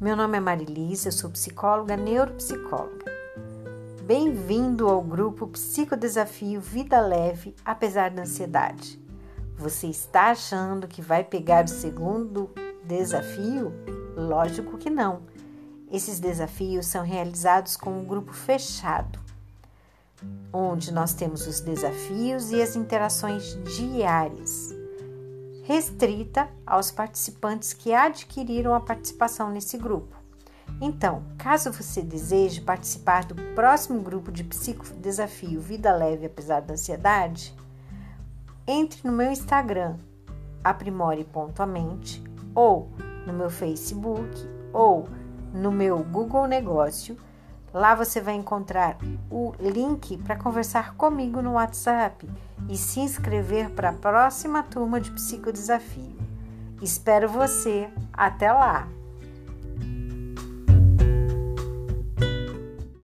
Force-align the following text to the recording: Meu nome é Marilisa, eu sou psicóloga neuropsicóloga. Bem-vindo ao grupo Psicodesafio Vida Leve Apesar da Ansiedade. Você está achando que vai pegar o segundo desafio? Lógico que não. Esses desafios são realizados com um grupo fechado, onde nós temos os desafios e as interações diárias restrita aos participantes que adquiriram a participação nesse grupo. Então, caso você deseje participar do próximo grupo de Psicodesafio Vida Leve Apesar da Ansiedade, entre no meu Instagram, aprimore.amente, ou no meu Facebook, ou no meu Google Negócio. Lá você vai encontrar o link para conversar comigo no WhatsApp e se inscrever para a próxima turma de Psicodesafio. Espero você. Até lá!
Meu 0.00 0.14
nome 0.14 0.36
é 0.36 0.40
Marilisa, 0.40 1.08
eu 1.08 1.12
sou 1.12 1.28
psicóloga 1.28 1.96
neuropsicóloga. 1.96 3.04
Bem-vindo 4.04 4.88
ao 4.88 5.02
grupo 5.02 5.48
Psicodesafio 5.48 6.60
Vida 6.60 7.00
Leve 7.00 7.52
Apesar 7.64 8.08
da 8.12 8.22
Ansiedade. 8.22 8.96
Você 9.56 9.88
está 9.88 10.30
achando 10.30 10.86
que 10.86 11.02
vai 11.02 11.24
pegar 11.24 11.64
o 11.64 11.68
segundo 11.68 12.48
desafio? 12.84 13.72
Lógico 14.16 14.78
que 14.78 14.88
não. 14.88 15.22
Esses 15.90 16.20
desafios 16.20 16.86
são 16.86 17.04
realizados 17.04 17.76
com 17.76 17.90
um 17.90 18.04
grupo 18.04 18.32
fechado, 18.32 19.18
onde 20.52 20.92
nós 20.92 21.12
temos 21.12 21.44
os 21.44 21.58
desafios 21.58 22.52
e 22.52 22.62
as 22.62 22.76
interações 22.76 23.58
diárias 23.64 24.67
restrita 25.68 26.48
aos 26.66 26.90
participantes 26.90 27.74
que 27.74 27.92
adquiriram 27.92 28.72
a 28.72 28.80
participação 28.80 29.50
nesse 29.50 29.76
grupo. 29.76 30.16
Então, 30.80 31.22
caso 31.36 31.70
você 31.70 32.00
deseje 32.00 32.62
participar 32.62 33.26
do 33.26 33.34
próximo 33.54 34.00
grupo 34.00 34.32
de 34.32 34.42
Psicodesafio 34.44 35.60
Vida 35.60 35.94
Leve 35.94 36.24
Apesar 36.24 36.60
da 36.60 36.72
Ansiedade, 36.72 37.54
entre 38.66 39.06
no 39.06 39.14
meu 39.14 39.30
Instagram, 39.30 39.96
aprimore.amente, 40.64 42.24
ou 42.54 42.88
no 43.26 43.34
meu 43.34 43.50
Facebook, 43.50 44.48
ou 44.72 45.06
no 45.52 45.70
meu 45.70 46.02
Google 46.02 46.46
Negócio. 46.46 47.14
Lá 47.72 47.94
você 47.94 48.20
vai 48.20 48.34
encontrar 48.34 48.96
o 49.30 49.52
link 49.60 50.16
para 50.18 50.36
conversar 50.36 50.94
comigo 50.94 51.42
no 51.42 51.52
WhatsApp 51.52 52.28
e 52.68 52.76
se 52.76 53.00
inscrever 53.00 53.70
para 53.70 53.90
a 53.90 53.94
próxima 53.94 54.62
turma 54.62 55.00
de 55.00 55.10
Psicodesafio. 55.12 56.16
Espero 56.80 57.28
você. 57.28 57.88
Até 58.12 58.52
lá! 58.52 58.97